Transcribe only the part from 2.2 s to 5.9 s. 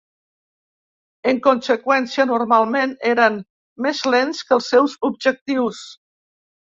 normalment eren més lents que els seus objectius.